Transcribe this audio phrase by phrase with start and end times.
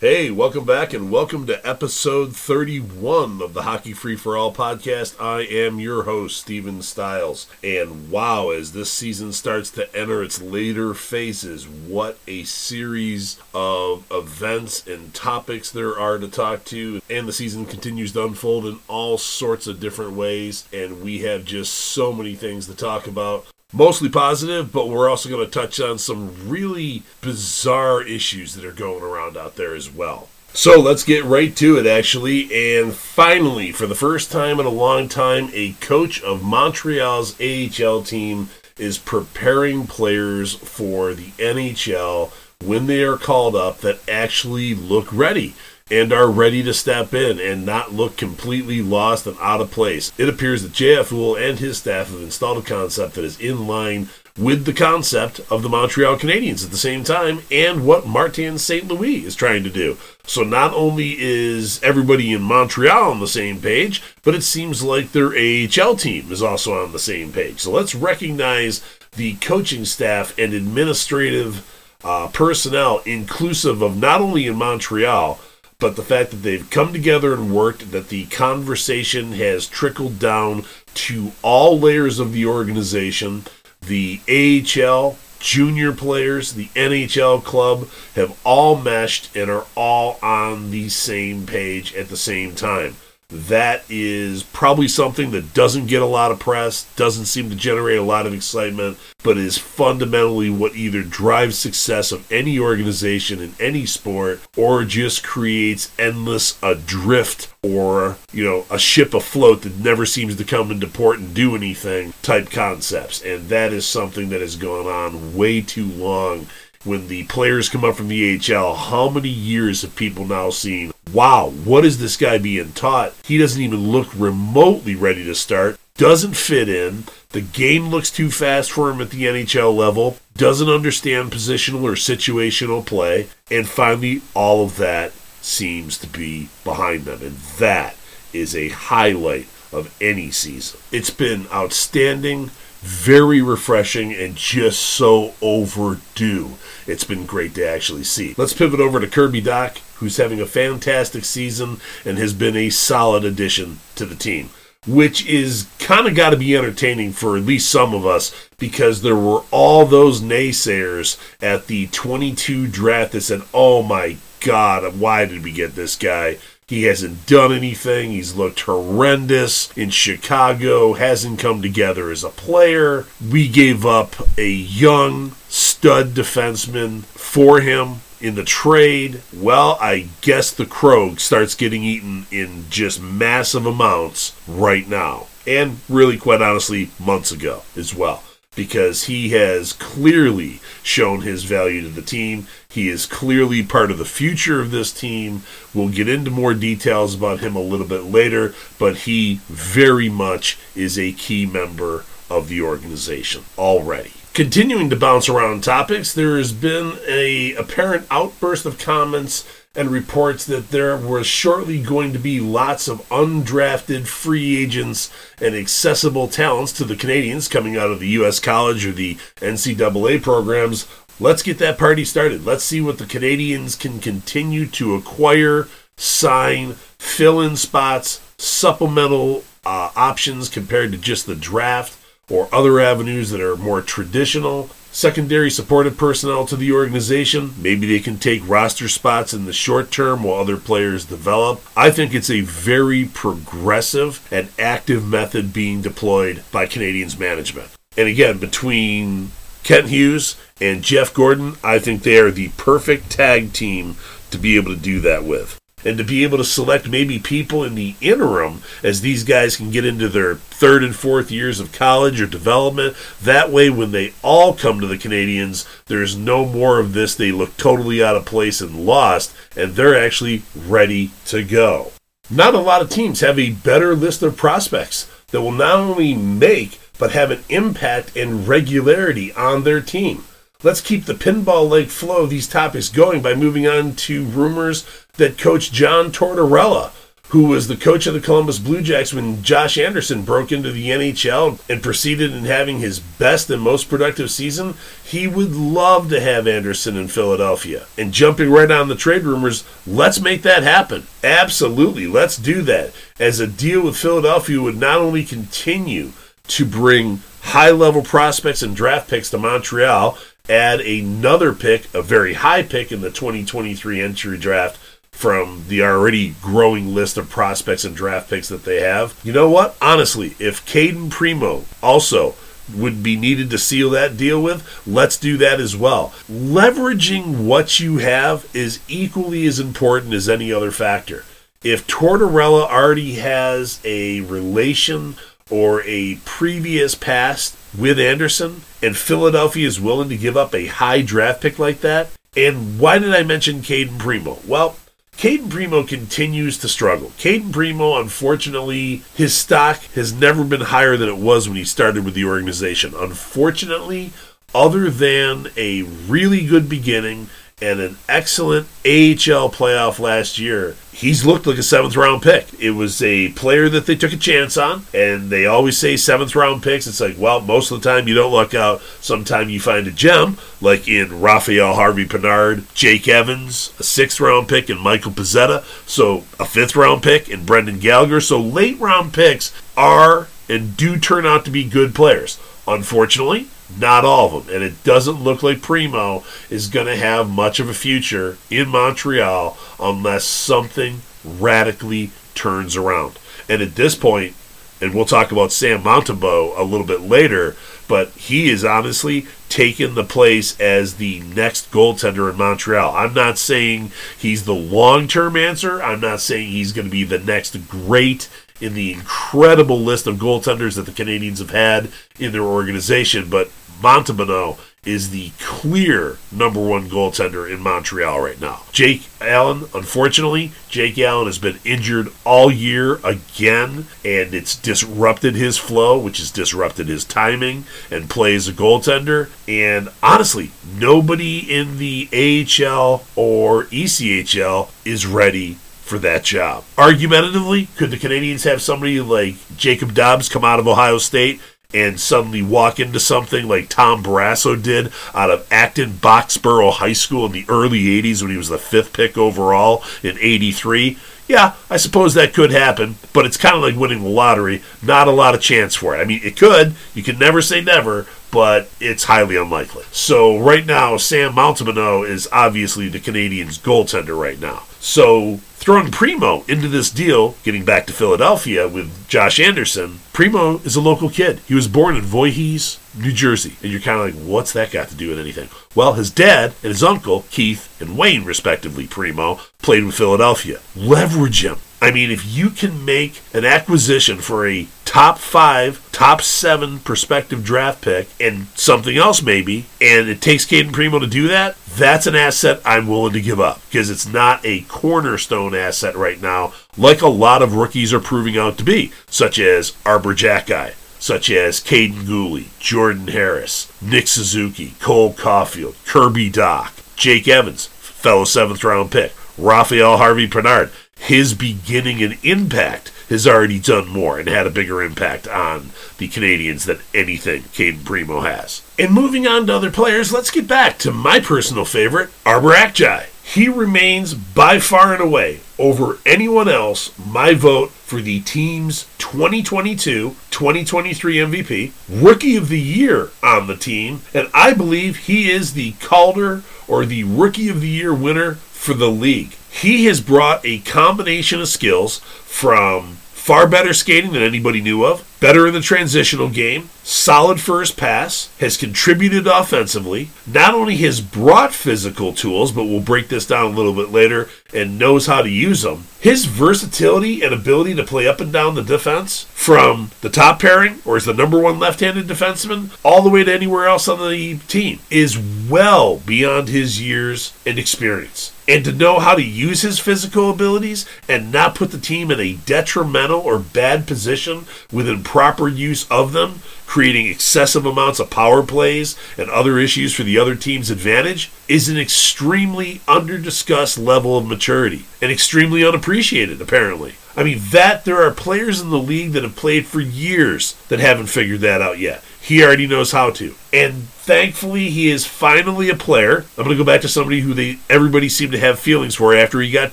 [0.00, 5.20] Hey, welcome back and welcome to episode 31 of the Hockey Free for All podcast.
[5.20, 7.48] I am your host, Steven Stiles.
[7.64, 14.04] And wow, as this season starts to enter its later phases, what a series of
[14.12, 17.02] events and topics there are to talk to.
[17.10, 20.68] And the season continues to unfold in all sorts of different ways.
[20.72, 25.28] And we have just so many things to talk about mostly positive, but we're also
[25.28, 29.90] going to touch on some really bizarre issues that are going around out there as
[29.90, 30.28] well.
[30.54, 32.78] So let's get right to it, actually.
[32.78, 38.02] And finally, for the first time in a long time, a coach of Montreal's AHL
[38.02, 42.30] team is preparing players for the NHL
[42.64, 45.54] when they are called up that actually look ready
[45.90, 50.12] and are ready to step in and not look completely lost and out of place.
[50.18, 53.66] It appears that JF Houle and his staff have installed a concept that is in
[53.66, 58.56] line with the concept of the Montreal Canadiens at the same time and what Martin
[58.56, 58.86] St.
[58.86, 59.98] Louis is trying to do.
[60.24, 65.10] So not only is everybody in Montreal on the same page, but it seems like
[65.10, 67.60] their AHL team is also on the same page.
[67.60, 68.84] So let's recognize
[69.16, 71.74] the coaching staff and administrative
[72.04, 75.40] uh, personnel, inclusive of not only in Montreal,
[75.80, 80.64] but the fact that they've come together and worked, that the conversation has trickled down
[80.92, 83.44] to all layers of the organization,
[83.80, 90.88] the AHL, junior players, the NHL club have all meshed and are all on the
[90.88, 92.96] same page at the same time
[93.30, 97.98] that is probably something that doesn't get a lot of press, doesn't seem to generate
[97.98, 103.54] a lot of excitement, but is fundamentally what either drives success of any organization in
[103.60, 110.06] any sport or just creates endless adrift or, you know, a ship afloat that never
[110.06, 113.22] seems to come into port and do anything type concepts.
[113.22, 116.46] And that is something that has gone on way too long
[116.84, 120.92] when the players come up from the AHL, how many years have people now seen?
[121.12, 123.14] Wow, what is this guy being taught?
[123.24, 127.04] He doesn't even look remotely ready to start, doesn't fit in.
[127.30, 131.92] The game looks too fast for him at the NHL level, doesn't understand positional or
[131.92, 137.22] situational play, and finally, all of that seems to be behind them.
[137.22, 137.96] And that
[138.32, 140.80] is a highlight of any season.
[140.92, 142.50] It's been outstanding
[142.80, 146.50] very refreshing and just so overdue.
[146.86, 148.34] It's been great to actually see.
[148.36, 152.70] Let's pivot over to Kirby Dach, who's having a fantastic season and has been a
[152.70, 154.50] solid addition to the team.
[154.86, 159.02] Which is kind of got to be entertaining for at least some of us because
[159.02, 165.26] there were all those naysayers at the 22 draft that said, oh my God, why
[165.26, 166.38] did we get this guy?
[166.68, 168.10] He hasn't done anything.
[168.10, 173.06] He's looked horrendous in Chicago, hasn't come together as a player.
[173.26, 179.22] We gave up a young stud defenseman for him in the trade.
[179.32, 185.26] Well, I guess the Krog starts getting eaten in just massive amounts right now.
[185.46, 188.22] And really, quite honestly, months ago as well
[188.58, 192.44] because he has clearly shown his value to the team.
[192.68, 195.44] He is clearly part of the future of this team.
[195.72, 200.58] We'll get into more details about him a little bit later, but he very much
[200.74, 204.12] is a key member of the organization already.
[204.38, 209.44] Continuing to bounce around topics, there has been a apparent outburst of comments
[209.74, 215.12] and reports that there was shortly going to be lots of undrafted free agents
[215.42, 218.38] and accessible talents to the Canadiens coming out of the U.S.
[218.38, 220.86] college or the NCAA programs.
[221.18, 222.44] Let's get that party started.
[222.44, 225.66] Let's see what the Canadiens can continue to acquire,
[225.96, 231.98] sign, fill in spots, supplemental uh, options compared to just the draft
[232.30, 237.54] or other avenues that are more traditional secondary supportive personnel to the organization.
[237.58, 241.62] Maybe they can take roster spots in the short term while other players develop.
[241.76, 247.70] I think it's a very progressive and active method being deployed by Canadiens management.
[247.96, 249.30] And again, between
[249.62, 253.96] Kent Hughes and Jeff Gorton, I think they are the perfect tag team
[254.30, 257.64] to be able to do that with and to be able to select maybe people
[257.64, 261.72] in the interim as these guys can get into their third and fourth years of
[261.72, 262.96] college or development.
[263.22, 267.14] That way, when they all come to the Canadiens, there's no more of this.
[267.14, 271.92] They look totally out of place and lost, and they're actually ready to go.
[272.30, 276.14] Not a lot of teams have a better list of prospects that will not only
[276.14, 280.24] make but have an impact and regularity on their team.
[280.64, 284.84] Let's keep the pinball like flow of these topics going by moving on to rumors
[285.12, 286.90] that coach John Tortorella,
[287.28, 290.88] who was the coach of the Columbus Blue Jackets when Josh Anderson broke into the
[290.88, 294.74] NHL and proceeded in having his best and most productive season,
[295.04, 297.86] he would love to have Anderson in Philadelphia.
[297.96, 301.06] And jumping right on the trade rumors, let's make that happen.
[301.22, 302.92] Absolutely, let's do that.
[303.20, 306.14] As a deal with Philadelphia would not only continue
[306.48, 312.34] to bring high level prospects and draft picks to Montreal, add another pick, a very
[312.34, 314.78] high pick in the 2023 entry draft
[315.10, 319.18] from the already growing list of prospects and draft picks that they have.
[319.24, 319.76] You know what?
[319.82, 322.36] Honestly, if Cayden Primeau also
[322.72, 326.12] would be needed to seal that deal with, let's do that as well.
[326.30, 331.24] Leveraging what you have is equally as important as any other factor.
[331.64, 335.16] If Tortorella already has a relation
[335.50, 341.02] or a previous past with Anderson, and Philadelphia is willing to give up a high
[341.02, 342.08] draft pick like that.
[342.36, 344.38] And why did I mention Cayden Primeau?
[344.46, 344.76] Well,
[345.16, 347.12] Cayden Primeau continues to struggle.
[347.18, 352.04] Cayden Primeau, unfortunately, his stock has never been higher than it was when he started
[352.04, 352.94] with the organization.
[352.94, 354.12] Unfortunately,
[354.54, 357.28] other than a really good beginning
[357.60, 362.48] and an excellent AHL playoff last year, he's looked like a seventh round pick.
[362.60, 366.34] It was a player that they took a chance on, and they always say seventh
[366.34, 366.86] round picks.
[366.86, 368.80] It's like, well, most of the time you don't luck out.
[369.00, 374.48] Sometime you find a gem, like in Raphael Harvey Pinard, Jake Evans, a sixth round
[374.48, 375.64] pick, and Michael Pezzetta.
[375.88, 378.20] So a fifth round pick, and Brendan Gallagher.
[378.20, 382.38] So late round picks are and do turn out to be good players.
[382.66, 384.54] Unfortunately, not all of them.
[384.54, 388.68] And it doesn't look like Primeau is going to have much of a future in
[388.68, 393.18] Montreal unless something radically turns around.
[393.48, 394.34] And at this point,
[394.80, 397.56] and we'll talk about Sam Montembeault a little bit later,
[397.88, 402.94] but he is honestly taken the place as the next goaltender in Montreal.
[402.94, 405.82] I'm not saying he's the long term answer.
[405.82, 408.28] I'm not saying he's going to be the next great
[408.60, 413.50] in the incredible list of goaltenders that the Canadiens have had in their organization, but
[413.80, 418.62] Montembeault is the clear number one goaltender in Montreal right now.
[418.72, 425.58] Jake Allen, unfortunately, Jake Allen has been injured all year again, and it's disrupted his
[425.58, 429.28] flow, which has disrupted his timing and play as a goaltender.
[429.46, 435.58] And honestly, nobody in the AHL or ECHL is ready
[435.88, 436.64] for that job.
[436.76, 441.40] Argumentatively, could the Canadiens have somebody like Jacob Dobbs come out of Ohio State
[441.74, 447.26] and suddenly walk into something like Tom Barrasso did out of Acton Boxborough High School
[447.26, 450.96] in the early 80s when he was the fifth pick overall in 83?
[451.26, 454.62] Yeah, I suppose that could happen, but it's kind of like winning the lottery.
[454.82, 456.00] Not a lot of chance for it.
[456.00, 456.74] I mean, it could.
[456.94, 459.84] You can never say never, but it's highly unlikely.
[459.92, 464.64] So right now, Sam Montembeault is obviously the Canadiens' goaltender right now.
[464.80, 470.76] So throwing Primeau into this deal, getting back to Philadelphia with Josh Anderson, Primeau is
[470.76, 471.40] a local kid.
[471.46, 473.56] He was born in Voorhees, New Jersey.
[473.62, 475.48] And you're kind of like, what's that got to do with anything?
[475.74, 480.60] Well, his dad and his uncle, Keith and Wayne, respectively, Primeau, played with Philadelphia.
[480.76, 481.58] Leverage him.
[481.80, 487.44] I mean, if you can make an acquisition for a top five, top seven prospective
[487.44, 492.08] draft pick and something else maybe, and it takes Cayden Primeau to do that, that's
[492.08, 496.52] an asset I'm willing to give up because it's not a cornerstone asset right now,
[496.76, 501.30] like a lot of rookies are proving out to be, such as Arber Xhekaj, such
[501.30, 508.64] as Kaiden Guhle, Jordan Harris, Nick Suzuki, Cole Caufield, Kirby Dach, Jake Evans, fellow seventh
[508.64, 514.46] round pick, Raphael Harvey Pinard his beginning and impact has already done more and had
[514.46, 518.62] a bigger impact on the Canadiens than anything Cayden Primeau has.
[518.78, 523.06] And moving on to other players, let's get back to my personal favorite, Arber Xhekaj.
[523.22, 530.16] He remains by far and away over anyone else my vote for the team's 2022
[530.30, 535.72] 2023 MVP, Rookie of the Year on the team, and I believe he is the
[535.72, 539.34] Calder or the Rookie of the Year winner for the league.
[539.50, 545.04] He has brought a combination of skills from far better skating than anybody knew of,
[545.20, 551.52] better in the transitional game, solid first pass, has contributed offensively, not only has brought
[551.52, 555.28] physical tools, but we'll break this down a little bit later, and knows how to
[555.28, 555.84] use them.
[556.00, 560.80] His versatility and ability to play up and down the defense from the top pairing,
[560.84, 563.98] or as the number one left handed defenseman, all the way to anywhere else on
[564.08, 569.60] the team, is well beyond his years and experience and to know how to use
[569.60, 574.88] his physical abilities and not put the team in a detrimental or bad position with
[575.08, 580.18] improper use of them, creating excessive amounts of power plays and other issues for the
[580.18, 586.94] other team's advantage, is an extremely under-discussed level of maturity and extremely unappreciated, apparently.
[587.16, 590.78] I mean, that there are players in the league that have played for years that
[590.78, 592.04] haven't figured that out yet.
[592.28, 593.34] He already knows how to.
[593.54, 596.26] And thankfully, he is finally a player.
[596.36, 599.14] I'm going to go back to somebody who they everybody seemed to have feelings for
[599.14, 599.72] after he got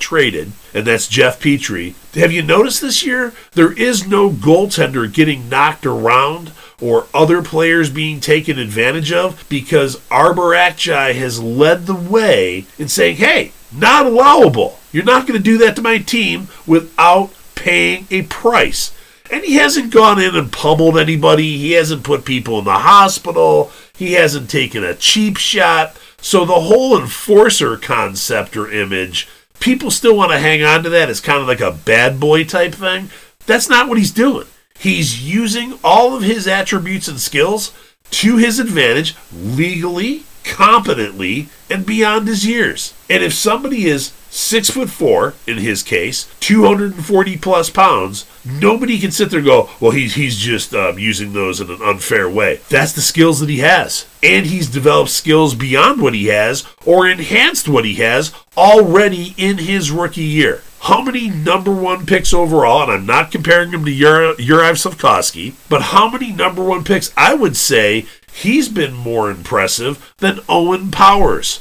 [0.00, 1.94] traded, and that's Jeff Petry.
[2.14, 3.34] Have you noticed this year?
[3.52, 10.00] There is no goaltender getting knocked around or other players being taken advantage of because
[10.10, 14.78] Arber Xhekaj has led the way in saying, hey, not allowable.
[14.92, 18.95] You're not going to do that to my team without paying a price.
[19.30, 21.58] And he hasn't gone in and pummeled anybody.
[21.58, 23.70] He hasn't put people in the hospital.
[23.96, 25.96] He hasn't taken a cheap shot.
[26.18, 29.28] So the whole enforcer concept or image,
[29.60, 32.44] people still want to hang on to that as kind of like a bad boy
[32.44, 33.10] type thing.
[33.46, 34.46] That's not what he's doing.
[34.78, 37.72] He's using all of his attributes and skills
[38.10, 42.94] to his advantage legally, competently, and beyond his years.
[43.10, 49.10] And if somebody is six foot four in his case, 240 plus pounds, nobody can
[49.10, 52.60] sit there and go, well, he's, he's just um, using those in an unfair way.
[52.68, 54.06] That's the skills that he has.
[54.22, 59.58] And he's developed skills beyond what he has or enhanced what he has already in
[59.58, 60.62] his rookie year.
[60.80, 65.54] How many number one picks overall, and I'm not comparing him to Ur- Uriah Slafkovsky,
[65.68, 70.90] but how many number one picks I would say he's been more impressive than Owen
[70.90, 71.60] Powers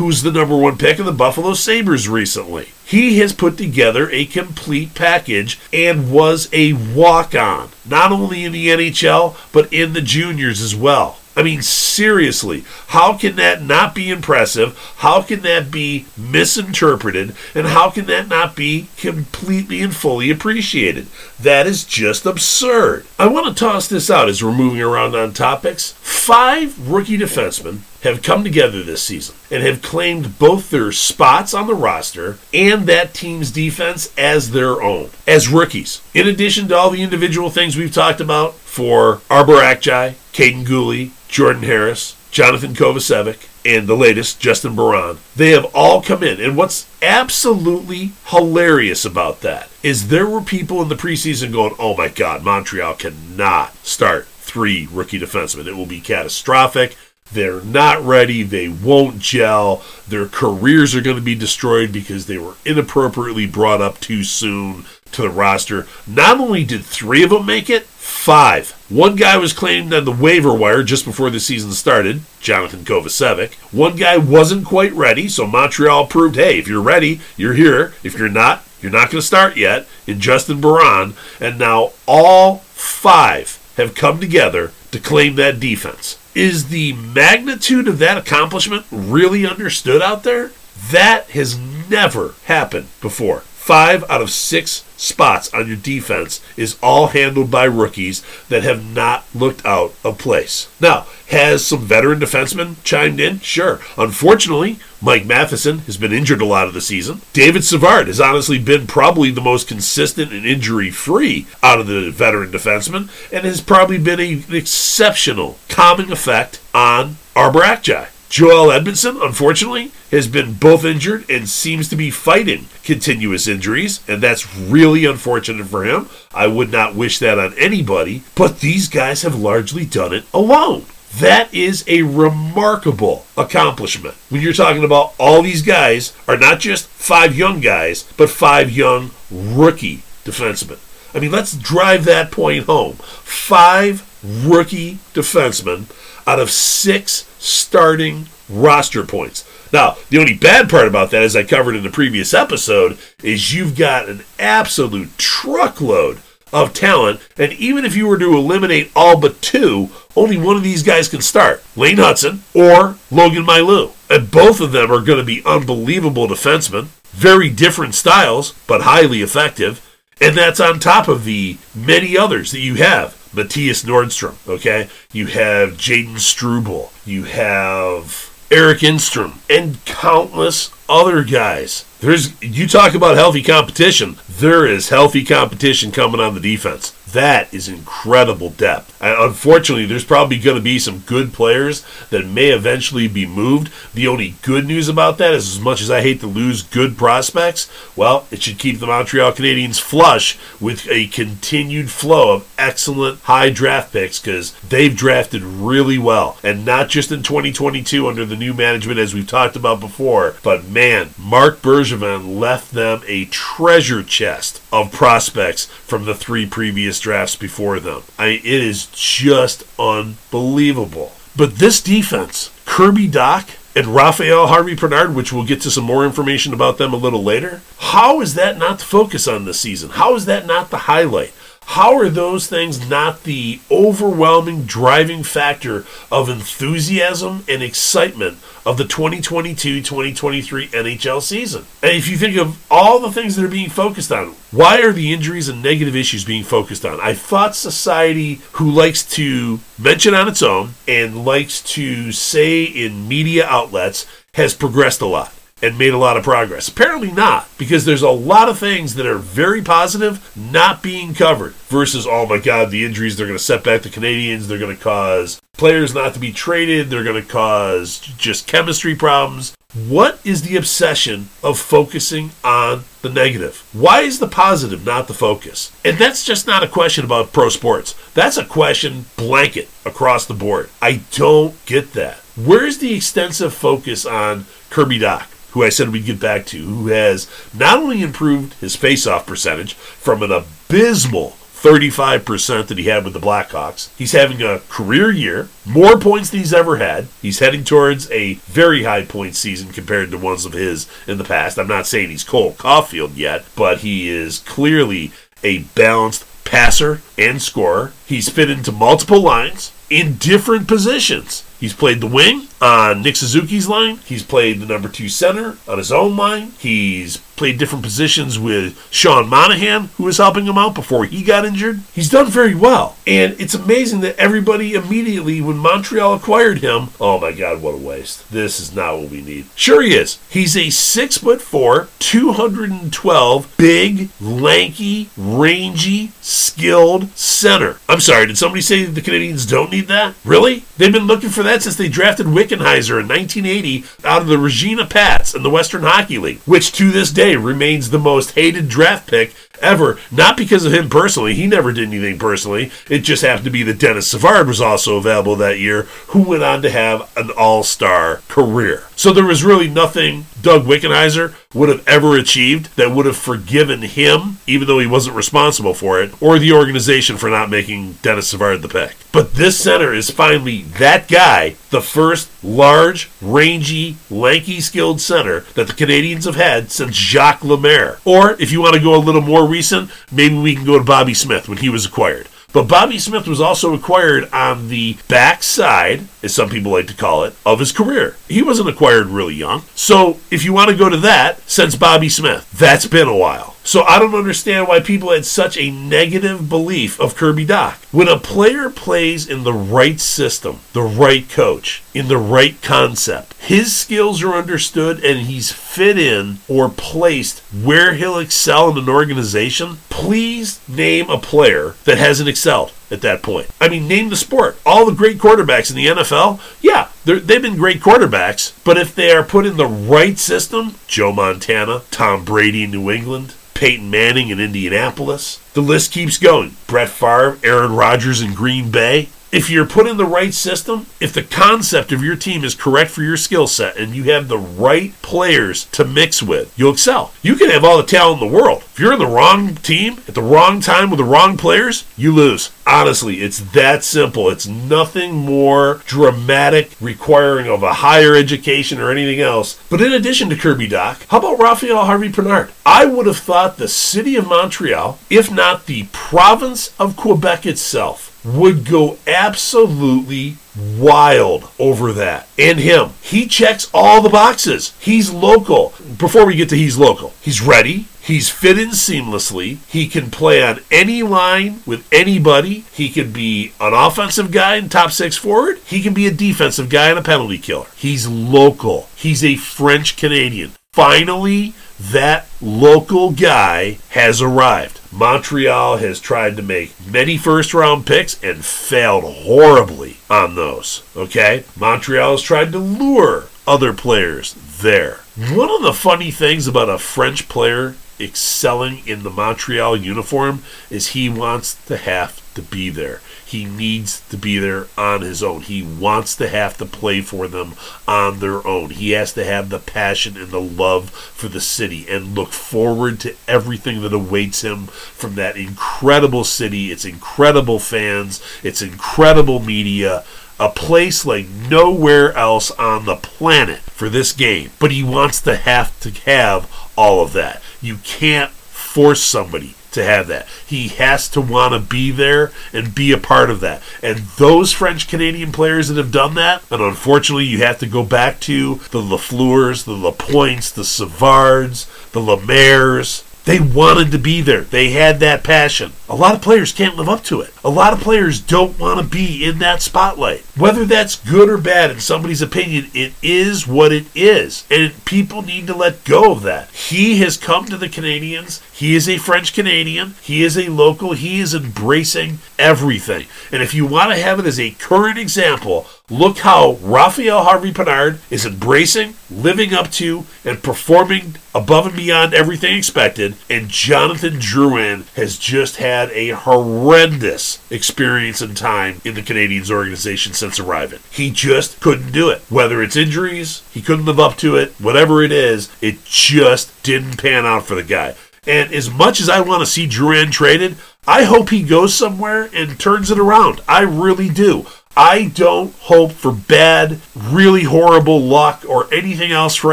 [0.00, 2.70] who's the number one pick of the Buffalo Sabres recently.
[2.86, 8.52] He has put together a complete package and was a walk on, not only in
[8.52, 11.19] the NHL, but in the juniors as well.
[11.40, 14.76] I mean, seriously, how can that not be impressive?
[14.96, 17.34] How can that be misinterpreted?
[17.54, 21.06] And how can that not be completely and fully appreciated?
[21.40, 23.06] That is just absurd.
[23.18, 25.92] I want to toss this out as we're moving around on topics.
[26.02, 31.66] Five rookie defensemen have come together this season and have claimed both their spots on
[31.66, 36.00] the roster and that team's defense as their own, as rookies.
[36.14, 41.10] In addition to all the individual things we've talked about for Arber Xhekaj, Kaiden Guhle,
[41.28, 45.18] Jordan Harris, Jonathan Kovacevic, and the latest, Justin Barron.
[45.36, 46.40] They have all come in.
[46.40, 51.96] And what's absolutely hilarious about that is there were people in the preseason going, oh
[51.96, 55.66] my God, Montreal cannot start three rookie defensemen.
[55.66, 56.96] It will be catastrophic.
[57.32, 58.42] They're not ready.
[58.42, 59.82] They won't gel.
[60.08, 64.84] Their careers are going to be destroyed because they were inappropriately brought up too soon
[65.12, 65.86] to the roster.
[66.06, 68.70] Not only did three of them make it, five.
[68.88, 73.54] One guy was claimed on the waiver wire just before the season started, Jonathan Kovacevic.
[73.72, 77.94] One guy wasn't quite ready, so Montreal proved, hey, if you're ready, you're here.
[78.02, 81.14] If you're not, you're not going to start yet in Justin Barron.
[81.40, 86.18] And now all five have come together to claim that defense.
[86.34, 90.52] Is the magnitude of that accomplishment really understood out there?
[90.90, 93.42] That has never happened before.
[93.70, 98.84] Five out of six spots on your defense is all handled by rookies that have
[98.84, 100.68] not looked out of place.
[100.80, 103.38] Now, has some veteran defensemen chimed in?
[103.38, 103.78] Sure.
[103.96, 107.20] Unfortunately, Mike Matheson has been injured a lot of the season.
[107.32, 112.10] David Savard has honestly been probably the most consistent and injury free out of the
[112.10, 118.08] veteran defensemen and has probably been a, an exceptional calming effect on our Xhekaj.
[118.30, 124.22] Joel Edmondson, unfortunately, has been both injured and seems to be fighting continuous injuries, and
[124.22, 126.08] that's really unfortunate for him.
[126.32, 130.86] I would not wish that on anybody, but these guys have largely done it alone.
[131.18, 134.14] That is a remarkable accomplishment.
[134.28, 138.70] When you're talking about all these guys are not just five young guys, but five
[138.70, 140.78] young rookie defensemen.
[141.12, 142.94] I mean, let's drive that point home.
[142.94, 145.86] Five rookie defensemen
[146.28, 149.48] out of six starting roster points.
[149.72, 153.54] Now, the only bad part about that, as I covered in the previous episode, is
[153.54, 156.20] you've got an absolute truckload
[156.52, 160.64] of talent, and even if you were to eliminate all but two, only one of
[160.64, 163.92] these guys can start Lane Hutson or Logan Mailloux.
[164.10, 169.22] And both of them are going to be unbelievable defensemen, very different styles, but highly
[169.22, 169.86] effective.
[170.20, 173.16] And that's on top of the many others that you have.
[173.32, 174.88] Mattias Nordstrom, okay?
[175.12, 176.92] You have Jayden Struble.
[177.04, 181.84] You have Eric Enstrom, and countless other guys.
[182.00, 184.16] There's you talk about healthy competition.
[184.28, 186.92] There is healthy competition coming on the defense.
[187.12, 189.00] That is incredible depth.
[189.02, 193.72] Uh, unfortunately, there's probably going to be some good players that may eventually be moved.
[193.94, 196.96] The only good news about that is, as much as I hate to lose good
[196.96, 203.20] prospects, well, it should keep the Montreal Canadiens flush with a continued flow of excellent
[203.22, 206.38] high draft picks because they've drafted really well.
[206.44, 210.66] And not just in 2022 under the new management, as we've talked about before, but
[210.66, 217.36] man, Marc Bergevin left them a treasure chest of prospects from the three previous drafts
[217.36, 218.02] before them.
[218.18, 221.12] I mean, it is just unbelievable.
[221.34, 226.04] But this defense, Kirby Dach and Raphael Harvey Pinard, which we'll get to some more
[226.04, 229.90] information about them a little later, how is that not the focus on this season?
[229.90, 231.32] How is that not the highlight?
[231.74, 238.82] How are those things not the overwhelming driving factor of enthusiasm and excitement of the
[238.84, 241.66] 2022 2023 NHL season?
[241.80, 244.90] And if you think of all the things that are being focused on, why are
[244.90, 246.98] the injuries and negative issues being focused on?
[247.00, 253.06] I thought society who likes to mention on its own and likes to say in
[253.06, 256.66] media outlets has progressed a lot and made a lot of progress.
[256.66, 261.54] Apparently not, because there's a lot of things that are very positive not being covered
[261.70, 264.76] versus, oh my God, the injuries, they're going to set back the Canadiens, they're going
[264.76, 269.54] to cause players not to be traded, they're going to cause just chemistry problems.
[269.88, 273.64] What is the obsession of focusing on the negative?
[273.72, 275.70] Why is the positive not the focus?
[275.84, 277.94] And that's just not a question about pro sports.
[278.12, 280.70] That's a question blanket across the board.
[280.82, 282.16] I don't get that.
[282.36, 285.28] Where's the extensive focus on Kirby Dach?
[285.52, 289.74] who I said we'd get back to, who has not only improved his faceoff percentage
[289.74, 291.30] from an abysmal
[291.62, 293.90] 35% that he had with the Blackhawks.
[293.96, 297.08] He's having a career year, more points than he's ever had.
[297.20, 301.24] He's heading towards a very high point season compared to ones of his in the
[301.24, 301.58] past.
[301.58, 305.12] I'm not saying he's Cole Caufield yet, but he is clearly
[305.42, 307.92] a balanced passer and scorer.
[308.06, 311.44] He's fit into multiple lines in different positions.
[311.60, 313.98] He's played the wing on Nick Suzuki's line.
[313.98, 316.52] He's played the number two center on his own line.
[316.58, 321.46] He's played different positions with Sean Monahan, who was helping him out before he got
[321.46, 321.80] injured.
[321.94, 322.98] He's done very well.
[323.06, 327.78] And it's amazing that everybody immediately, when Montreal acquired him, oh my God, what a
[327.78, 328.30] waste.
[328.30, 329.46] This is not what we need.
[329.54, 330.18] Sure, he is.
[330.28, 337.78] He's a six foot four, 212, big, lanky, rangy, skilled center.
[337.88, 340.14] I'm sorry, did somebody say the Canadiens don't need that?
[340.26, 340.64] Really?
[340.76, 344.84] They've been looking for that since they drafted Wickenheiser in 1980 out of the Regina
[344.84, 349.08] Pats in the Western Hockey League, which to this day remains the most hated draft
[349.08, 349.98] pick ever.
[350.10, 351.34] Not because of him personally.
[351.34, 352.70] He never did anything personally.
[352.88, 356.42] It just happened to be that Denis Savard was also available that year, who went
[356.42, 358.84] on to have an all star career.
[358.96, 363.82] So there was really nothing Doug Wickenheiser would have ever achieved that would have forgiven
[363.82, 368.28] him, even though he wasn't responsible for it, or the organization for not making Denis
[368.28, 368.96] Savard the pick.
[369.12, 375.66] But this center is finally that guy, the first large, rangy, lanky, skilled center that
[375.66, 377.98] the Canadiens have had since Jacques Lemaire.
[378.04, 380.84] Or if you want to go a little more recent, maybe we can go to
[380.84, 382.28] Bobby Smith when he was acquired.
[382.52, 387.22] But Bobby Smith was also acquired on the backside, as some people like to call
[387.22, 388.16] it, of his career.
[388.28, 389.62] He wasn't acquired really young.
[389.76, 393.54] So if you want to go to that, since Bobby Smith, that's been a while.
[393.62, 397.76] So I don't understand why people had such a negative belief of Kirby Dach.
[397.92, 403.34] When a player plays in the right system, the right coach, in the right concept,
[403.34, 408.88] his skills are understood and he's fit in or placed where he'll excel in an
[408.88, 413.48] organization, please name a player that hasn't excelled at that point.
[413.60, 414.58] I mean, name the sport.
[414.64, 419.12] All the great quarterbacks in the NFL, yeah, they've been great quarterbacks, but if they
[419.12, 424.30] are put in the right system, Joe Montana, Tom Brady in New England, Peyton Manning
[424.30, 425.38] in Indianapolis.
[425.52, 426.56] The list keeps going.
[426.66, 431.12] Brett Favre, Aaron Rodgers in Green Bay if you're put in the right system, if
[431.12, 434.38] the concept of your team is correct for your skill set and you have the
[434.38, 437.12] right players to mix with, you'll excel.
[437.22, 438.64] You can have all the talent in the world.
[438.72, 442.12] If you're in the wrong team at the wrong time with the wrong players, you
[442.12, 442.50] lose.
[442.66, 444.30] Honestly, it's that simple.
[444.30, 449.60] It's nothing more dramatic, requiring of a higher education or anything else.
[449.70, 452.50] But in addition to Kirby Dach, how about Raphael Harvey Pinard?
[452.66, 458.09] I would have thought the city of Montreal, if not the province of Quebec itself,
[458.24, 462.28] would go absolutely wild over that.
[462.38, 462.90] And him.
[463.00, 464.74] He checks all the boxes.
[464.80, 465.74] He's local.
[465.98, 467.86] Before we get to he's local, he's ready.
[468.02, 469.58] He's fit in seamlessly.
[469.68, 472.64] He can play on any line with anybody.
[472.72, 475.58] He can be an offensive guy and top six forward.
[475.66, 477.66] He can be a defensive guy and a penalty killer.
[477.76, 478.88] He's local.
[478.96, 480.52] He's a French Canadian.
[480.72, 484.80] Finally, that local guy has arrived.
[484.92, 490.84] Montreal has tried to make many first round picks and failed horribly on those.
[490.96, 491.42] Okay?
[491.58, 495.00] Montreal has tried to lure other players there.
[495.16, 500.88] One of the funny things about a French player excelling in the Montreal uniform is
[500.88, 503.00] he wants to have to be there.
[503.24, 505.42] He needs to be there on his own.
[505.42, 507.54] He wants to have to play for them
[507.86, 508.70] on their own.
[508.70, 512.98] He has to have the passion and the love for the city and look forward
[513.00, 520.04] to everything that awaits him from that incredible city, its incredible fans, its incredible media
[520.40, 524.50] a place like nowhere else on the planet for this game.
[524.58, 527.42] But he wants to have to have all of that.
[527.60, 530.26] You can't force somebody to have that.
[530.46, 533.62] He has to want to be there and be a part of that.
[533.82, 537.84] And those French Canadian players that have done that, and unfortunately you have to go
[537.84, 544.42] back to the Lafleurs, the Lapointes, the Savards, the Lemaires, they wanted to be there.
[544.42, 545.72] They had that passion.
[545.88, 547.32] A lot of players can't live up to it.
[547.44, 550.20] A lot of players don't want to be in that spotlight.
[550.36, 554.46] Whether that's good or bad in somebody's opinion, it is what it is.
[554.50, 556.50] And people need to let go of that.
[556.50, 558.40] He has come to the Canadiens.
[558.52, 559.94] He is a French Canadian.
[560.00, 560.92] He is a local.
[560.92, 563.06] He is embracing everything.
[563.30, 567.52] And if you want to have it as a current example, look how Raphael Harvey
[567.52, 573.16] Pinard is embracing, living up to, and performing above and beyond everything expected.
[573.28, 580.12] And Jonathan Drouin has just had a horrendous experience and time in the Canadiens organization
[580.12, 580.80] since arriving.
[580.90, 582.22] He just couldn't do it.
[582.30, 586.98] Whether it's injuries, he couldn't live up to it, whatever it is, it just didn't
[586.98, 587.94] pan out for the guy.
[588.26, 592.28] And as much as I want to see Drouin traded, I hope he goes somewhere
[592.34, 593.40] and turns it around.
[593.48, 594.46] I really do.
[594.82, 599.52] I don't hope for bad, really horrible luck or anything else for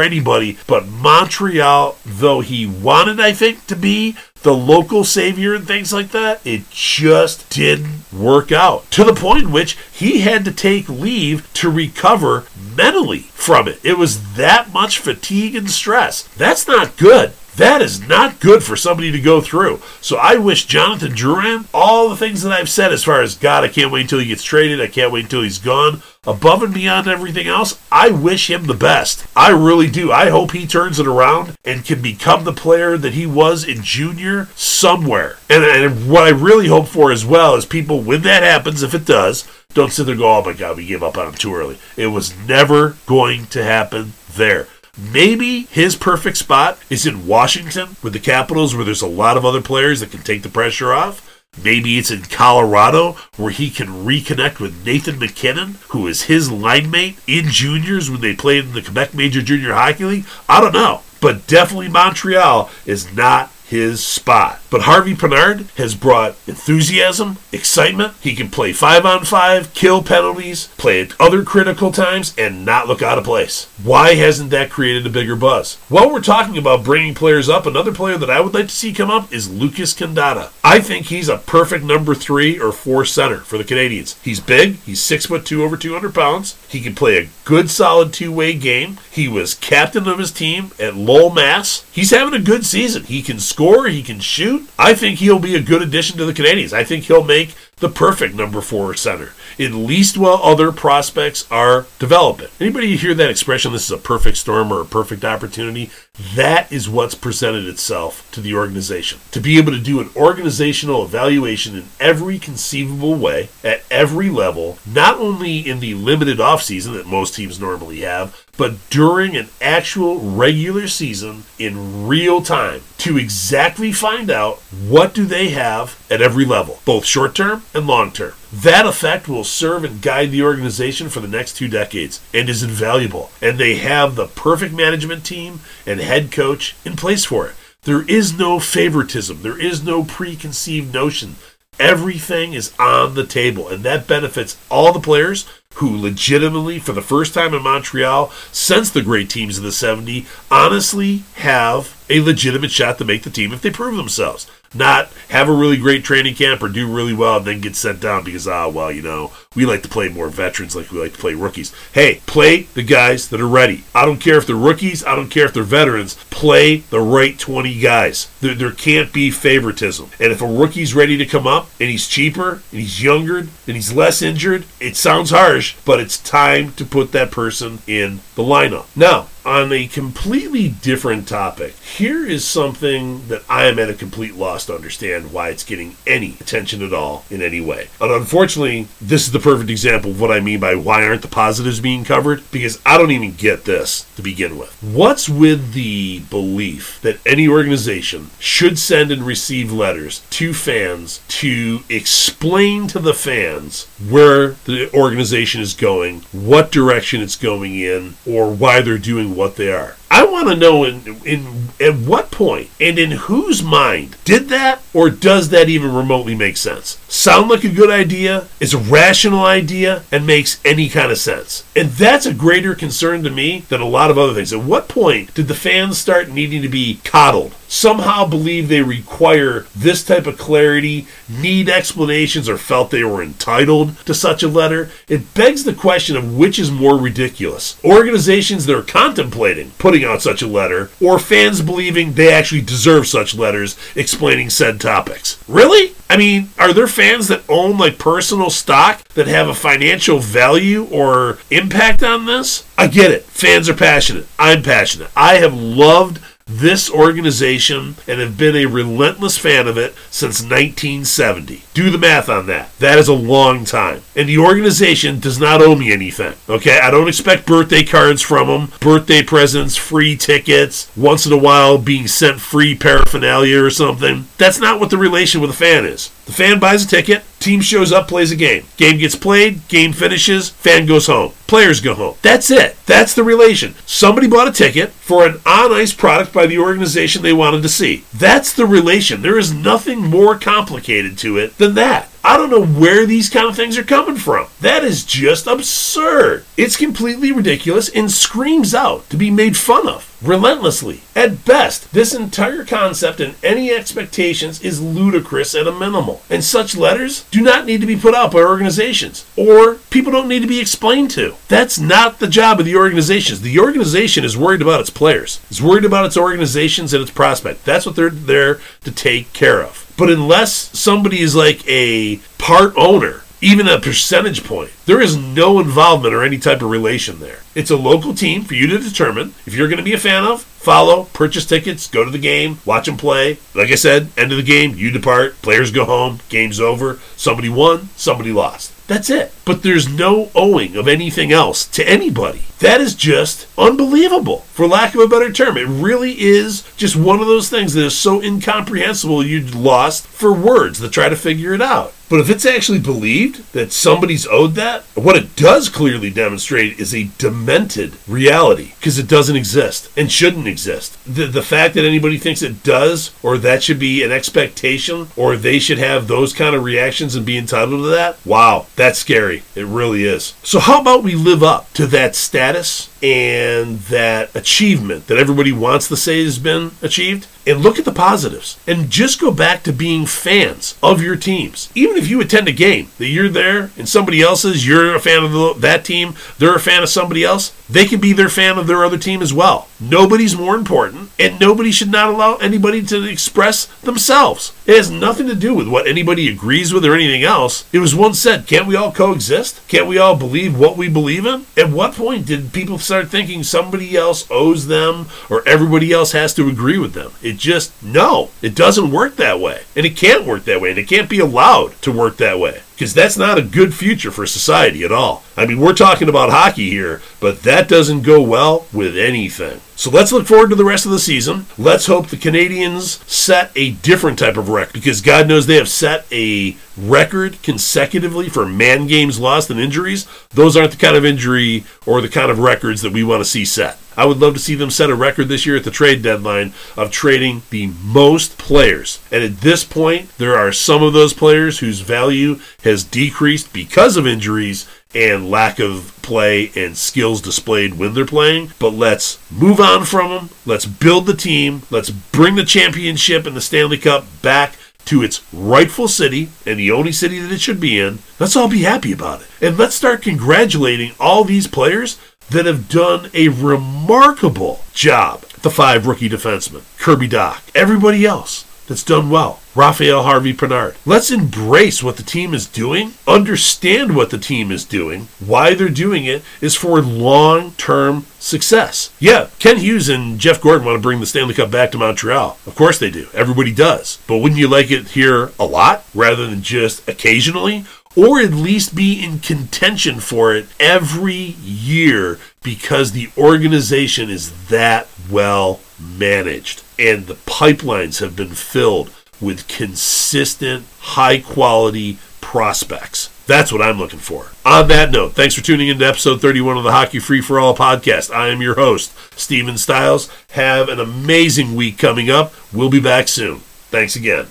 [0.00, 5.92] anybody, but Montreal, though he wanted, I think, to be the local savior and things
[5.92, 8.90] like that, it just didn't work out.
[8.92, 13.80] To the point in which he had to take leave to recover mentally from it.
[13.84, 16.22] It was that much fatigue and stress.
[16.38, 17.34] That's not good.
[17.58, 19.82] That is not good for somebody to go through.
[20.00, 23.64] So I wish Jonathan Drouin all the things that I've said as far as God,
[23.64, 24.80] I can't wait until he gets traded.
[24.80, 26.00] I can't wait until he's gone.
[26.24, 29.26] Above and beyond everything else, I wish him the best.
[29.34, 30.12] I really do.
[30.12, 33.82] I hope he turns it around and can become the player that he was in
[33.82, 35.38] junior somewhere.
[35.50, 38.94] And, and what I really hope for as well is people, when that happens, if
[38.94, 41.34] it does, don't sit there and go, oh my God, we gave up on him
[41.34, 41.78] too early.
[41.96, 44.68] It was never going to happen there.
[44.98, 49.44] Maybe his perfect spot is in Washington with the Capitals, where there's a lot of
[49.44, 51.44] other players that can take the pressure off.
[51.62, 56.90] Maybe it's in Colorado where he can reconnect with Nathan MacKinnon, who is his line
[56.90, 60.26] mate in juniors when they played in the Quebec Major Junior Hockey League.
[60.48, 61.02] I don't know.
[61.20, 64.60] But definitely Montreal is not his spot.
[64.70, 68.14] But Harvey Pinard has brought enthusiasm, excitement.
[68.20, 72.88] He can play five on five, kill penalties, play at other critical times, and not
[72.88, 73.68] look out of place.
[73.82, 75.76] Why hasn't that created a bigger buzz?
[75.88, 78.92] While we're talking about bringing players up, another player that I would like to see
[78.92, 80.50] come up is Lucas Condotta.
[80.64, 84.20] I think he's a perfect number three or four center for the Canadiens.
[84.22, 86.56] He's big, he's six foot two, over 200 pounds.
[86.68, 88.98] He can play a good, solid two way game.
[89.10, 91.84] He was captain of his team at Lowell, Mass.
[91.92, 93.04] He's having a good season.
[93.04, 94.70] He can score score, he can shoot.
[94.78, 96.72] I think he'll be a good addition to the Canadiens.
[96.72, 101.86] I think he'll make the perfect number four center, at least while other prospects are
[101.98, 102.46] developing.
[102.60, 105.90] Anybody hear that expression, this is a perfect storm or a perfect opportunity?
[106.36, 109.18] That is what's presented itself to the organization.
[109.32, 114.78] To be able to do an organizational evaluation in every conceivable way, at every level,
[114.86, 120.18] not only in the limited offseason that most teams normally have, but during an actual
[120.18, 126.44] regular season in real time to exactly find out what do they have at every
[126.44, 128.32] level, both short term and long term.
[128.52, 132.64] That effect will serve and guide the organization for the next two decades and is
[132.64, 133.30] invaluable.
[133.40, 137.54] And they have the perfect management team and head coach in place for it.
[137.82, 141.36] There is no favoritism, there is no preconceived notion.
[141.78, 147.02] Everything is on the table, and that benefits all the players who legitimately, for the
[147.02, 152.70] first time in Montreal since the great teams of the 70s, honestly have a legitimate
[152.70, 154.50] shot to make the team if they prove themselves.
[154.74, 158.00] Not have a really great training camp or do really well and then get sent
[158.00, 161.14] down because ah well you know we like to play more veterans like we like
[161.14, 161.74] to play rookies.
[161.92, 163.84] Hey play the guys that are ready.
[163.94, 165.02] I don't care if they're rookies.
[165.02, 166.16] I don't care if they're veterans.
[166.28, 168.30] Play the right 20 guys.
[168.40, 170.10] There, there can't be favoritism.
[170.20, 173.50] And if a rookie's ready to come up and he's cheaper and he's younger and
[173.66, 178.42] he's less injured it sounds harsh but it's time to put that person in the
[178.42, 178.86] lineup.
[178.96, 184.36] Now on a completely different topic, here is something that I am at a complete
[184.36, 187.88] loss to understand why it's getting any attention at all in any way.
[188.00, 191.28] And unfortunately, this is the perfect example of what I mean by why aren't the
[191.28, 192.42] positives being covered?
[192.50, 194.76] Because I don't even get this to begin with.
[194.82, 201.80] What's with the belief that any organization should send and receive letters to fans to
[201.88, 208.52] explain to the fans where the organization is going, what direction it's going in, or
[208.52, 209.96] why they're doing what they are.
[210.10, 214.82] I want to know in, in at what point and in whose mind did that
[214.94, 216.98] or does that even remotely make sense?
[217.08, 221.64] Sound like a good idea, is a rational idea, and makes any kind of sense.
[221.76, 224.52] And that's a greater concern to me than a lot of other things.
[224.52, 227.54] At what point did the fans start needing to be coddled?
[227.68, 233.98] Somehow believe they require this type of clarity, need explanations, or felt they were entitled
[234.06, 234.90] to such a letter?
[235.06, 237.78] It begs the question of which is more ridiculous.
[237.84, 243.06] Organizations that are contemplating putting out such a letter, or fans believing they actually deserve
[243.06, 245.42] such letters explaining said topics.
[245.46, 245.94] Really?
[246.10, 250.84] I mean, are there fans that own like personal stock that have a financial value
[250.90, 252.64] or impact on this?
[252.78, 253.24] I get it.
[253.24, 254.26] Fans are passionate.
[254.38, 255.10] I'm passionate.
[255.14, 261.62] I have loved this organization and have been a relentless fan of it since 1970.
[261.74, 262.76] Do the math on that.
[262.78, 264.02] That is a long time.
[264.16, 266.34] And the organization does not owe me anything.
[266.48, 266.80] Okay?
[266.80, 271.78] I don't expect birthday cards from them, birthday presents, free tickets, once in a while
[271.78, 274.26] being sent free paraphernalia or something.
[274.38, 276.10] That's not what the relation with a fan is.
[276.24, 278.64] The fan buys a ticket, team shows up, plays a game.
[278.76, 281.32] Game gets played, game finishes, fan goes home.
[281.46, 282.16] Players go home.
[282.22, 282.76] That's it.
[282.86, 283.74] That's the relation.
[283.86, 287.68] Somebody bought a ticket for an on ice product by the organization they wanted to
[287.68, 288.04] see.
[288.12, 289.22] That's the relation.
[289.22, 292.10] There is nothing more complicated to it than that.
[292.24, 294.48] I don't know where these kind of things are coming from.
[294.60, 296.44] That is just absurd.
[296.56, 301.02] It's completely ridiculous and screams out to be made fun of relentlessly.
[301.14, 306.22] At best, this entire concept and any expectations is ludicrous at a minimal.
[306.28, 310.28] And such letters do not need to be put out by organizations or people don't
[310.28, 311.36] need to be explained to.
[311.48, 313.40] That's not the job of the organizations.
[313.40, 315.40] The organization is worried about its players.
[315.50, 317.64] It's worried about its organizations and its prospect.
[317.64, 319.87] That's what they're there to take care of.
[319.98, 325.58] But unless somebody is like a part owner, even a percentage point, there is no
[325.58, 327.40] involvement or any type of relation there.
[327.56, 330.22] It's a local team for you to determine if you're going to be a fan
[330.22, 333.38] of, follow, purchase tickets, go to the game, watch them play.
[333.56, 337.00] Like I said, end of the game, you depart, players go home, game's over.
[337.16, 338.72] Somebody won, somebody lost.
[338.88, 339.32] That's it.
[339.44, 342.44] But there's no owing of anything else to anybody.
[342.58, 345.56] That is just unbelievable, for lack of a better term.
[345.56, 350.32] It really is just one of those things that is so incomprehensible you lost for
[350.32, 351.92] words to try to figure it out.
[352.08, 356.94] But if it's actually believed that somebody's owed that, what it does clearly demonstrate is
[356.94, 360.96] a demented reality because it doesn't exist and shouldn't exist.
[361.04, 365.36] The, the fact that anybody thinks it does or that should be an expectation or
[365.36, 369.42] they should have those kind of reactions and be entitled to that, wow, that's scary.
[369.54, 370.34] It really is.
[370.42, 375.88] So, how about we live up to that status and that achievement that everybody wants
[375.88, 379.72] to say has been achieved and look at the positives and just go back to
[379.72, 381.70] being fans of your teams.
[381.74, 385.24] Even if you attend a game that you're there and somebody else's, you're a fan
[385.24, 388.56] of the, that team, they're a fan of somebody else, they can be their fan
[388.56, 389.67] of their other team as well.
[389.80, 394.52] Nobody's more important, and nobody should not allow anybody to express themselves.
[394.66, 397.64] It has nothing to do with what anybody agrees with or anything else.
[397.72, 399.66] It was once said, can't we all coexist?
[399.68, 401.46] Can't we all believe what we believe in?
[401.56, 406.34] At what point did people start thinking somebody else owes them or everybody else has
[406.34, 407.12] to agree with them?
[407.22, 409.62] It just, no, it doesn't work that way.
[409.76, 412.62] And it can't work that way, and it can't be allowed to work that way
[412.74, 415.22] because that's not a good future for society at all.
[415.36, 419.60] I mean, we're talking about hockey here, but that doesn't go well with anything.
[419.78, 421.46] So let's look forward to the rest of the season.
[421.56, 425.68] Let's hope the Canadiens set a different type of record because God knows they have
[425.68, 430.08] set a record consecutively for man games lost and injuries.
[430.30, 433.24] Those aren't the kind of injury or the kind of records that we want to
[433.24, 433.78] see set.
[433.96, 436.54] I would love to see them set a record this year at the trade deadline
[436.76, 439.00] of trading the most players.
[439.12, 443.96] And at this point, there are some of those players whose value has decreased because
[443.96, 448.52] of injuries and lack of play and skills displayed when they're playing.
[448.58, 450.30] But let's move on from them.
[450.46, 451.62] Let's build the team.
[451.70, 454.54] Let's bring the championship and the Stanley Cup back
[454.86, 457.98] to its rightful city and the only city that it should be in.
[458.18, 459.26] Let's all be happy about it.
[459.42, 461.98] And let's start congratulating all these players
[462.30, 465.22] that have done a remarkable job.
[465.42, 468.44] The five rookie defensemen, Kirby Dach, everybody else.
[468.68, 469.40] That's done well.
[469.54, 470.76] Raphael Harvey Pinard.
[470.84, 475.70] Let's embrace what the team is doing, understand what the team is doing, why they're
[475.70, 478.90] doing it is for long term success.
[479.00, 482.38] Yeah, Kent Hughes and Jeff Gorton want to bring the Stanley Cup back to Montreal.
[482.46, 483.08] Of course they do.
[483.14, 483.98] Everybody does.
[484.06, 487.64] But wouldn't you like it here a lot rather than just occasionally?
[487.96, 494.88] Or at least be in contention for it every year because the organization is that
[495.10, 503.10] well managed and the pipelines have been filled with consistent, high quality prospects.
[503.26, 504.28] That's what I'm looking for.
[504.44, 507.38] On that note, thanks for tuning in to episode 31 of the Hockey Free for
[507.38, 508.10] All podcast.
[508.14, 510.10] I am your host, Steven Stiles.
[510.30, 512.32] Have an amazing week coming up.
[512.52, 513.40] We'll be back soon.
[513.70, 514.28] Thanks again.